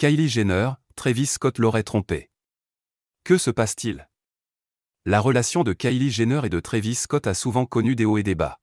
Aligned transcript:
Kylie 0.00 0.30
Jenner, 0.30 0.70
Travis 0.96 1.26
Scott 1.26 1.58
l'aurait 1.58 1.82
trompé. 1.82 2.30
Que 3.22 3.36
se 3.36 3.50
passe-t-il? 3.50 4.08
La 5.04 5.20
relation 5.20 5.62
de 5.62 5.74
Kylie 5.74 6.10
Jenner 6.10 6.40
et 6.44 6.48
de 6.48 6.58
Travis 6.58 6.94
Scott 6.94 7.26
a 7.26 7.34
souvent 7.34 7.66
connu 7.66 7.96
des 7.96 8.06
hauts 8.06 8.16
et 8.16 8.22
des 8.22 8.34
bas. 8.34 8.58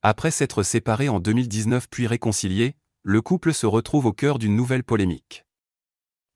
Après 0.00 0.30
s'être 0.30 0.62
séparés 0.62 1.10
en 1.10 1.20
2019 1.20 1.90
puis 1.90 2.06
réconciliés, 2.06 2.76
le 3.02 3.20
couple 3.20 3.52
se 3.52 3.66
retrouve 3.66 4.06
au 4.06 4.14
cœur 4.14 4.38
d'une 4.38 4.56
nouvelle 4.56 4.84
polémique. 4.84 5.44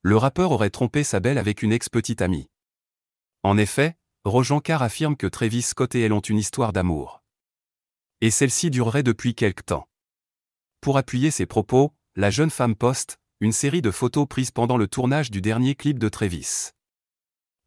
Le 0.02 0.18
rappeur 0.18 0.50
aurait 0.50 0.68
trompé 0.68 1.04
sa 1.04 1.18
belle 1.18 1.38
avec 1.38 1.62
une 1.62 1.72
ex-petite 1.72 2.20
amie. 2.20 2.50
En 3.42 3.56
effet, 3.56 3.96
Rojan 4.26 4.60
Carr 4.60 4.82
affirme 4.82 5.16
que 5.16 5.26
Travis 5.26 5.62
Scott 5.62 5.94
et 5.94 6.02
elle 6.02 6.12
ont 6.12 6.20
une 6.20 6.36
histoire 6.36 6.74
d'amour. 6.74 7.22
Et 8.20 8.30
celle-ci 8.30 8.68
durerait 8.68 9.04
depuis 9.04 9.34
quelque 9.34 9.62
temps. 9.62 9.88
Pour 10.82 10.98
appuyer 10.98 11.30
ses 11.30 11.46
propos, 11.46 11.94
la 12.14 12.28
jeune 12.28 12.50
femme 12.50 12.76
poste 12.76 13.21
une 13.42 13.50
série 13.50 13.82
de 13.82 13.90
photos 13.90 14.28
prises 14.28 14.52
pendant 14.52 14.76
le 14.76 14.86
tournage 14.86 15.32
du 15.32 15.40
dernier 15.40 15.74
clip 15.74 15.98
de 15.98 16.08
Travis. 16.08 16.70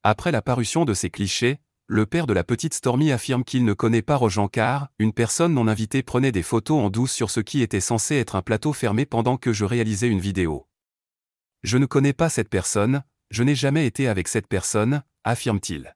Après 0.04 0.32
la 0.32 0.42
parution 0.42 0.86
de 0.86 0.94
ces 0.94 1.10
clichés, 1.10 1.60
le 1.88 2.06
père 2.06 2.28
de 2.28 2.34
la 2.34 2.46
petite 2.46 2.74
Stormy 2.74 3.12
affirme 3.12 3.44
qu'il 3.44 3.66
ne 3.66 3.74
connaît 3.74 4.02
pas 4.02 4.16
Rojan 4.16 4.48
Carr, 4.48 4.88
une 5.00 5.12
personne 5.12 5.54
non 5.54 5.68
invitée 5.68 6.02
prenait 6.02 6.32
des 6.32 6.44
photos 6.44 6.82
en 6.82 6.90
douce 6.90 7.12
sur 7.12 7.30
ce 7.30 7.42
qui 7.42 7.62
était 7.62 7.82
censé 7.82 8.16
être 8.16 8.38
un 8.38 8.42
plateau 8.42 8.72
fermé 8.72 9.06
pendant 9.06 9.36
que 9.36 9.52
je 9.52 9.66
réalisais 9.66 10.08
une 10.08 10.22
vidéo. 10.22 10.66
Je 11.64 11.78
ne 11.78 11.86
connais 11.86 12.14
pas 12.14 12.30
cette 12.30 12.48
personne, 12.48 13.04
je 13.30 13.44
n'ai 13.44 13.56
jamais 13.56 13.86
été 13.86 14.08
avec 14.08 14.30
cette 14.30 14.48
personne, 14.48 15.04
affirme-t-il. 15.26 15.94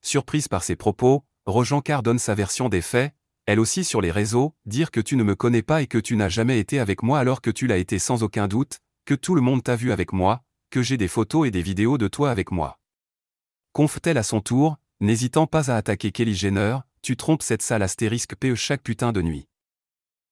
Surprise 0.00 0.48
par 0.48 0.62
ses 0.62 0.76
propos, 0.76 1.26
Rojan 1.44 1.82
Carr 1.82 2.02
donne 2.02 2.18
sa 2.18 2.34
version 2.34 2.70
des 2.70 2.80
faits, 2.80 3.12
elle 3.48 3.60
aussi 3.60 3.82
sur 3.82 4.02
les 4.02 4.10
réseaux, 4.10 4.54
dire 4.66 4.90
que 4.90 5.00
tu 5.00 5.16
ne 5.16 5.22
me 5.22 5.34
connais 5.34 5.62
pas 5.62 5.80
et 5.80 5.86
que 5.86 5.96
tu 5.96 6.16
n'as 6.16 6.28
jamais 6.28 6.58
été 6.58 6.78
avec 6.78 7.02
moi 7.02 7.18
alors 7.18 7.40
que 7.40 7.48
tu 7.48 7.66
l'as 7.66 7.78
été 7.78 7.98
sans 7.98 8.22
aucun 8.22 8.46
doute, 8.46 8.80
que 9.06 9.14
tout 9.14 9.34
le 9.34 9.40
monde 9.40 9.64
t'a 9.64 9.74
vu 9.74 9.90
avec 9.90 10.12
moi, 10.12 10.44
que 10.68 10.82
j'ai 10.82 10.98
des 10.98 11.08
photos 11.08 11.48
et 11.48 11.50
des 11.50 11.62
vidéos 11.62 11.96
de 11.96 12.08
toi 12.08 12.30
avec 12.30 12.50
moi. 12.50 12.78
Conf-t-elle 13.72 14.18
à 14.18 14.22
son 14.22 14.42
tour, 14.42 14.76
n'hésitant 15.00 15.46
pas 15.46 15.70
à 15.70 15.76
attaquer 15.76 16.12
Kelly 16.12 16.34
Jenner, 16.34 16.76
tu 17.00 17.16
trompes 17.16 17.42
cette 17.42 17.62
salle 17.62 17.82
astérisque 17.82 18.36
PE 18.36 18.54
chaque 18.54 18.82
putain 18.82 19.12
de 19.12 19.22
nuit. 19.22 19.48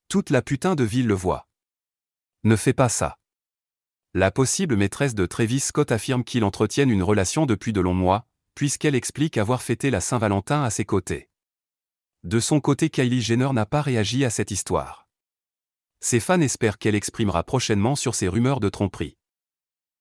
Toute 0.09 0.29
la 0.29 0.43
putain 0.43 0.75
de 0.75 0.85
ville 0.85 1.07
le 1.07 1.15
voit. 1.15 1.49
Ne 2.45 2.55
fais 2.55 2.75
pas 2.75 2.91
ça. 2.91 3.17
La 4.13 4.31
possible 4.31 4.77
maîtresse 4.77 5.15
de 5.15 5.25
Travis 5.25 5.61
Scott 5.61 5.91
affirme 5.91 6.23
qu'ils 6.23 6.45
entretiennent 6.45 6.91
une 6.91 7.03
relation 7.03 7.47
depuis 7.47 7.73
de 7.73 7.81
longs 7.81 7.95
mois, 7.95 8.27
puisqu'elle 8.55 8.95
explique 8.95 9.39
avoir 9.39 9.63
fêté 9.63 9.91
la 9.91 10.03
Saint-Valentin 10.03 10.63
à 10.63 10.69
ses 10.69 10.85
côtés. 10.85 11.31
De 12.27 12.41
son 12.41 12.59
côté, 12.59 12.91
Kylie 12.91 13.23
Jenner 13.23 13.51
n'a 13.53 13.67
pas 13.67 13.83
réagi 13.83 14.25
à 14.25 14.31
cette 14.31 14.51
histoire. 14.51 15.07
Ses 16.01 16.19
fans 16.19 16.41
espèrent 16.41 16.77
qu'elle 16.77 16.97
exprimera 16.97 17.45
prochainement 17.45 17.95
sur 17.95 18.17
ces 18.17 18.27
rumeurs 18.27 18.59
de 18.59 18.69
tromperie. 18.69 19.17